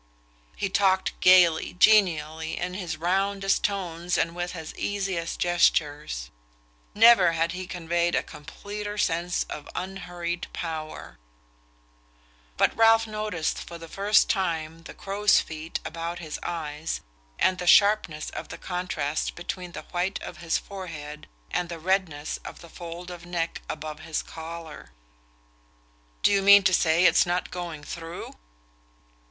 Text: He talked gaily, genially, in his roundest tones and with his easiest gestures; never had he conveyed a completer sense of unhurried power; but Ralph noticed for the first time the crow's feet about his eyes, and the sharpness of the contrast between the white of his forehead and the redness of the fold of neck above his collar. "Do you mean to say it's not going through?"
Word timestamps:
He 0.55 0.67
talked 0.67 1.13
gaily, 1.19 1.73
genially, 1.73 2.57
in 2.57 2.73
his 2.73 2.97
roundest 2.97 3.63
tones 3.63 4.17
and 4.17 4.33
with 4.35 4.53
his 4.53 4.73
easiest 4.73 5.39
gestures; 5.39 6.31
never 6.95 7.33
had 7.33 7.51
he 7.51 7.67
conveyed 7.67 8.15
a 8.15 8.23
completer 8.23 8.97
sense 8.97 9.43
of 9.43 9.69
unhurried 9.75 10.47
power; 10.53 11.19
but 12.57 12.75
Ralph 12.75 13.05
noticed 13.05 13.59
for 13.59 13.77
the 13.77 13.87
first 13.87 14.27
time 14.27 14.81
the 14.85 14.95
crow's 14.95 15.39
feet 15.39 15.79
about 15.85 16.17
his 16.17 16.39
eyes, 16.41 17.01
and 17.37 17.59
the 17.59 17.67
sharpness 17.67 18.31
of 18.31 18.47
the 18.49 18.57
contrast 18.57 19.35
between 19.35 19.73
the 19.73 19.85
white 19.91 20.19
of 20.23 20.37
his 20.37 20.57
forehead 20.57 21.27
and 21.51 21.69
the 21.69 21.77
redness 21.77 22.37
of 22.43 22.61
the 22.61 22.69
fold 22.69 23.11
of 23.11 23.27
neck 23.27 23.61
above 23.69 23.99
his 23.99 24.23
collar. 24.23 24.93
"Do 26.23 26.31
you 26.31 26.41
mean 26.41 26.63
to 26.63 26.73
say 26.73 27.05
it's 27.05 27.27
not 27.27 27.51
going 27.51 27.83
through?" 27.83 28.33